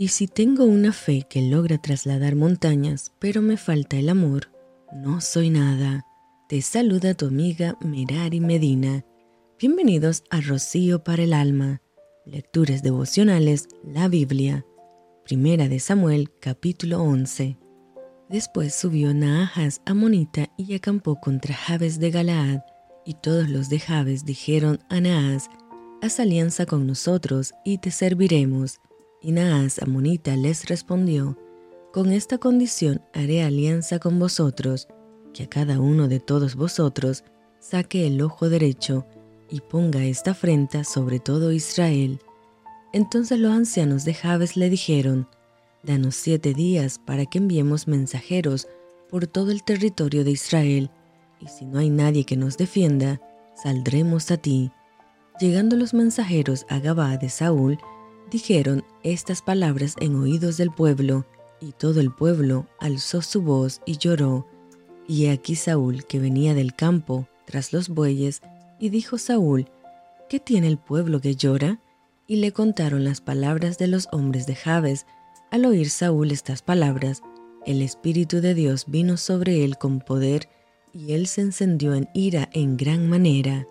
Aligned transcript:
Y 0.00 0.08
si 0.08 0.28
tengo 0.28 0.64
una 0.64 0.94
fe 0.94 1.26
que 1.28 1.42
logra 1.42 1.76
trasladar 1.76 2.34
montañas, 2.34 3.12
pero 3.18 3.42
me 3.42 3.58
falta 3.58 3.98
el 3.98 4.08
amor, 4.08 4.50
no 4.94 5.20
soy 5.20 5.50
nada. 5.50 6.06
Te 6.48 6.62
saluda 6.62 7.12
tu 7.12 7.26
amiga 7.26 7.76
Merari 7.82 8.40
Medina. 8.40 9.04
Bienvenidos 9.58 10.24
a 10.30 10.40
Rocío 10.40 11.04
para 11.04 11.24
el 11.24 11.34
Alma. 11.34 11.82
Lecturas 12.24 12.82
devocionales, 12.82 13.68
la 13.84 14.08
Biblia. 14.08 14.64
Primera 15.26 15.68
de 15.68 15.78
Samuel, 15.80 16.30
capítulo 16.40 17.02
11. 17.02 17.58
Después 18.30 18.74
subió 18.74 19.12
Naahas 19.12 19.82
a 19.84 19.92
Monita 19.92 20.50
y 20.56 20.72
acampó 20.72 21.20
contra 21.20 21.54
Jabes 21.54 22.00
de 22.00 22.10
Galaad, 22.10 22.60
y 23.04 23.16
todos 23.22 23.50
los 23.50 23.68
de 23.68 23.80
Jabes 23.80 24.24
dijeron 24.24 24.78
a 24.88 24.98
Naas, 25.02 25.50
haz 26.00 26.20
alianza 26.20 26.64
con 26.64 26.86
nosotros 26.86 27.52
y 27.66 27.76
te 27.76 27.90
serviremos. 27.90 28.80
Y 29.22 29.32
Naas 29.32 29.82
Amonita 29.82 30.34
les 30.36 30.66
respondió, 30.66 31.36
Con 31.92 32.10
esta 32.10 32.38
condición 32.38 33.02
haré 33.12 33.42
alianza 33.42 33.98
con 33.98 34.18
vosotros, 34.18 34.88
que 35.34 35.42
a 35.44 35.46
cada 35.48 35.78
uno 35.78 36.08
de 36.08 36.20
todos 36.20 36.56
vosotros 36.56 37.24
saque 37.58 38.06
el 38.06 38.22
ojo 38.22 38.48
derecho 38.48 39.06
y 39.50 39.60
ponga 39.60 40.04
esta 40.04 40.30
afrenta 40.30 40.84
sobre 40.84 41.20
todo 41.20 41.52
Israel. 41.52 42.18
Entonces 42.92 43.38
los 43.38 43.52
ancianos 43.52 44.04
de 44.04 44.14
Jabes 44.14 44.56
le 44.56 44.70
dijeron, 44.70 45.28
Danos 45.82 46.14
siete 46.14 46.54
días 46.54 46.98
para 46.98 47.26
que 47.26 47.38
enviemos 47.38 47.88
mensajeros 47.88 48.68
por 49.10 49.26
todo 49.26 49.50
el 49.50 49.64
territorio 49.64 50.24
de 50.24 50.30
Israel, 50.30 50.90
y 51.40 51.48
si 51.48 51.66
no 51.66 51.78
hay 51.78 51.90
nadie 51.90 52.24
que 52.24 52.36
nos 52.36 52.56
defienda, 52.56 53.20
saldremos 53.54 54.30
a 54.30 54.36
ti. 54.36 54.70
Llegando 55.40 55.76
los 55.76 55.94
mensajeros 55.94 56.66
a 56.68 56.78
Gabá 56.80 57.16
de 57.16 57.28
Saúl, 57.30 57.78
dijeron 58.30 58.84
estas 59.02 59.42
palabras 59.42 59.94
en 60.00 60.16
oídos 60.16 60.56
del 60.56 60.70
pueblo, 60.70 61.26
y 61.60 61.72
todo 61.72 62.00
el 62.00 62.10
pueblo 62.10 62.66
alzó 62.78 63.22
su 63.22 63.42
voz 63.42 63.80
y 63.84 63.98
lloró. 63.98 64.46
Y 65.06 65.26
aquí 65.26 65.56
Saúl, 65.56 66.06
que 66.06 66.20
venía 66.20 66.54
del 66.54 66.74
campo, 66.74 67.28
tras 67.44 67.72
los 67.72 67.88
bueyes, 67.88 68.40
y 68.78 68.88
dijo 68.88 69.18
Saúl, 69.18 69.68
¿qué 70.28 70.40
tiene 70.40 70.68
el 70.68 70.78
pueblo 70.78 71.20
que 71.20 71.34
llora? 71.34 71.80
Y 72.26 72.36
le 72.36 72.52
contaron 72.52 73.04
las 73.04 73.20
palabras 73.20 73.76
de 73.76 73.88
los 73.88 74.08
hombres 74.12 74.46
de 74.46 74.54
Jabes. 74.54 75.04
Al 75.50 75.64
oír 75.64 75.90
Saúl 75.90 76.30
estas 76.30 76.62
palabras, 76.62 77.22
el 77.66 77.82
Espíritu 77.82 78.40
de 78.40 78.54
Dios 78.54 78.84
vino 78.86 79.16
sobre 79.16 79.64
él 79.64 79.76
con 79.76 80.00
poder, 80.00 80.48
y 80.92 81.12
él 81.12 81.26
se 81.26 81.42
encendió 81.42 81.94
en 81.94 82.08
ira 82.14 82.48
en 82.52 82.76
gran 82.76 83.08
manera. 83.08 83.66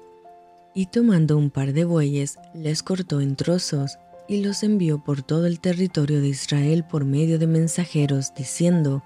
Y 0.75 0.87
tomando 0.87 1.37
un 1.37 1.49
par 1.49 1.73
de 1.73 1.85
bueyes, 1.85 2.37
les 2.53 2.83
cortó 2.83 3.21
en 3.21 3.35
trozos, 3.35 3.97
y 4.29 4.43
los 4.43 4.61
envió 4.61 4.99
por 4.99 5.23
todo 5.23 5.47
el 5.47 5.59
territorio 5.59 6.21
de 6.21 6.27
Israel 6.27 6.85
por 6.87 7.03
medio 7.03 7.39
de 7.39 7.47
mensajeros, 7.47 8.31
diciendo, 8.35 9.03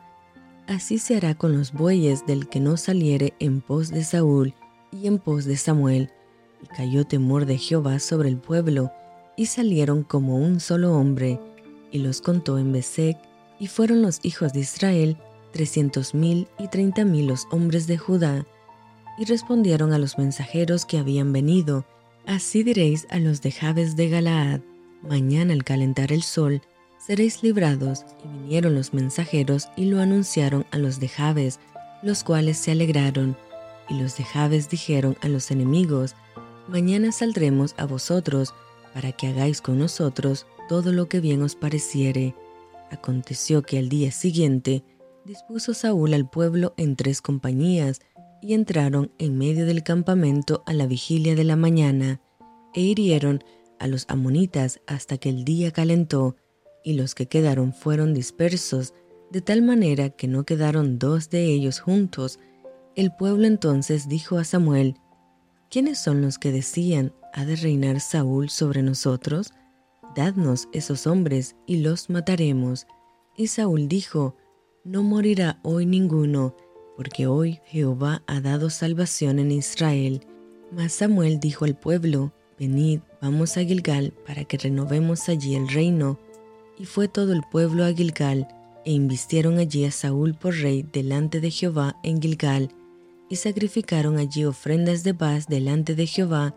Así 0.67 0.97
se 0.97 1.15
hará 1.15 1.33
con 1.33 1.57
los 1.57 1.71
bueyes 1.71 2.25
del 2.25 2.49
que 2.49 2.59
no 2.59 2.75
saliere 2.75 3.33
en 3.39 3.61
pos 3.61 3.89
de 3.89 4.03
Saúl 4.03 4.53
y 4.91 5.07
en 5.07 5.19
pos 5.19 5.45
de 5.45 5.55
Samuel. 5.55 6.11
Y 6.61 6.67
cayó 6.67 7.05
temor 7.05 7.45
de 7.45 7.57
Jehová 7.57 7.99
sobre 7.99 8.29
el 8.29 8.37
pueblo, 8.37 8.91
y 9.37 9.45
salieron 9.45 10.03
como 10.03 10.37
un 10.37 10.59
solo 10.59 10.93
hombre, 10.93 11.39
y 11.91 11.99
los 11.99 12.21
contó 12.21 12.59
en 12.59 12.73
Besec, 12.73 13.17
y 13.59 13.67
fueron 13.67 14.01
los 14.01 14.19
hijos 14.23 14.51
de 14.51 14.59
Israel 14.59 15.17
trescientos 15.53 16.13
mil 16.13 16.47
y 16.59 16.67
treinta 16.67 17.05
mil 17.05 17.27
los 17.27 17.47
hombres 17.49 17.87
de 17.87 17.97
Judá. 17.97 18.45
Y 19.17 19.25
respondieron 19.25 19.93
a 19.93 19.99
los 19.99 20.17
mensajeros 20.17 20.85
que 20.85 20.97
habían 20.97 21.31
venido, 21.31 21.85
Así 22.25 22.63
diréis 22.63 23.05
a 23.09 23.19
los 23.19 23.41
de 23.41 23.51
Jabes 23.51 23.95
de 23.97 24.09
Galaad, 24.09 24.61
Mañana 25.03 25.53
al 25.53 25.63
calentar 25.63 26.11
el 26.11 26.23
sol, 26.23 26.61
seréis 26.97 27.43
librados. 27.43 28.05
Y 28.23 28.39
vinieron 28.39 28.73
los 28.73 28.93
mensajeros 28.93 29.69
y 29.75 29.85
lo 29.85 29.99
anunciaron 29.99 30.65
a 30.71 30.77
los 30.77 30.99
de 30.99 31.09
Jabes, 31.09 31.59
los 32.01 32.23
cuales 32.23 32.57
se 32.57 32.71
alegraron. 32.71 33.35
Y 33.89 33.95
los 33.95 34.17
de 34.17 34.23
Jabes 34.23 34.69
dijeron 34.69 35.17
a 35.21 35.27
los 35.27 35.51
enemigos, 35.51 36.15
Mañana 36.67 37.11
saldremos 37.11 37.75
a 37.77 37.85
vosotros, 37.85 38.53
para 38.93 39.11
que 39.11 39.27
hagáis 39.27 39.61
con 39.61 39.79
nosotros 39.79 40.45
todo 40.69 40.93
lo 40.93 41.09
que 41.09 41.19
bien 41.19 41.41
os 41.41 41.55
pareciere. 41.55 42.35
Aconteció 42.89 43.63
que 43.63 43.79
al 43.79 43.89
día 43.89 44.11
siguiente 44.11 44.83
dispuso 45.25 45.73
Saúl 45.73 46.13
al 46.13 46.29
pueblo 46.29 46.73
en 46.77 46.95
tres 46.95 47.21
compañías, 47.21 47.99
y 48.41 48.53
entraron 48.53 49.11
en 49.19 49.37
medio 49.37 49.65
del 49.65 49.83
campamento 49.83 50.63
a 50.65 50.73
la 50.73 50.85
vigilia 50.85 51.33
de 51.33 51.45
la 51.45 51.55
mañana, 51.55 52.19
e 52.73 52.81
hirieron 52.81 53.43
a 53.79 53.87
los 53.87 54.05
amonitas 54.07 54.79
hasta 54.87 55.17
que 55.17 55.29
el 55.29 55.43
día 55.43 55.71
calentó, 55.71 56.35
y 56.83 56.93
los 56.93 57.15
que 57.15 57.27
quedaron 57.27 57.73
fueron 57.73 58.13
dispersos, 58.13 58.93
de 59.31 59.41
tal 59.41 59.61
manera 59.61 60.09
que 60.09 60.27
no 60.27 60.43
quedaron 60.43 60.99
dos 60.99 61.29
de 61.29 61.45
ellos 61.45 61.79
juntos. 61.79 62.39
El 62.95 63.15
pueblo 63.15 63.47
entonces 63.47 64.07
dijo 64.07 64.37
a 64.37 64.43
Samuel, 64.43 64.95
¿quiénes 65.69 65.97
son 65.97 66.21
los 66.21 66.37
que 66.37 66.51
decían, 66.51 67.13
ha 67.33 67.45
de 67.45 67.55
reinar 67.55 67.99
Saúl 67.99 68.49
sobre 68.49 68.83
nosotros? 68.83 69.51
Dadnos 70.15 70.67
esos 70.71 71.07
hombres 71.07 71.55
y 71.65 71.77
los 71.77 72.09
mataremos. 72.09 72.85
Y 73.35 73.47
Saúl 73.47 73.87
dijo, 73.87 74.35
no 74.83 75.01
morirá 75.01 75.59
hoy 75.63 75.85
ninguno, 75.85 76.55
porque 76.97 77.25
hoy 77.25 77.59
Jehová 77.65 78.21
ha 78.27 78.41
dado 78.41 78.69
salvación 78.69 79.39
en 79.39 79.51
Israel. 79.51 80.27
Mas 80.71 80.93
Samuel 80.93 81.39
dijo 81.39 81.65
al 81.65 81.75
pueblo, 81.75 82.33
Venid, 82.59 82.99
vamos 83.23 83.55
a 83.55 83.63
Gilgal 83.63 84.11
para 84.27 84.43
que 84.43 84.57
renovemos 84.57 85.29
allí 85.29 85.55
el 85.55 85.69
reino. 85.69 86.19
Y 86.77 86.85
fue 86.85 87.07
todo 87.07 87.31
el 87.31 87.41
pueblo 87.49 87.85
a 87.85 87.93
Gilgal, 87.93 88.47
e 88.85 88.91
invistieron 88.91 89.59
allí 89.59 89.85
a 89.85 89.91
Saúl 89.91 90.33
por 90.33 90.55
rey 90.55 90.85
delante 90.91 91.39
de 91.39 91.49
Jehová 91.49 91.95
en 92.03 92.21
Gilgal, 92.21 92.69
y 93.29 93.37
sacrificaron 93.37 94.17
allí 94.17 94.43
ofrendas 94.43 95.03
de 95.03 95.13
paz 95.13 95.47
delante 95.47 95.95
de 95.95 96.05
Jehová, 96.05 96.53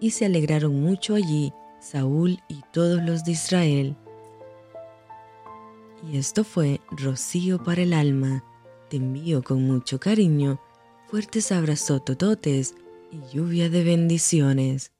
y 0.00 0.10
se 0.10 0.24
alegraron 0.24 0.82
mucho 0.82 1.14
allí 1.14 1.52
Saúl 1.80 2.40
y 2.48 2.62
todos 2.72 3.00
los 3.00 3.22
de 3.22 3.32
Israel. 3.32 3.96
Y 6.10 6.16
esto 6.16 6.42
fue 6.42 6.80
rocío 6.90 7.62
para 7.62 7.82
el 7.82 7.92
alma. 7.92 8.42
Te 8.90 8.96
envío 8.96 9.44
con 9.44 9.64
mucho 9.64 10.00
cariño, 10.00 10.60
fuertes 11.08 11.52
abrazos 11.52 12.04
tototes 12.04 12.74
y 13.12 13.20
lluvia 13.32 13.68
de 13.70 13.84
bendiciones. 13.84 14.92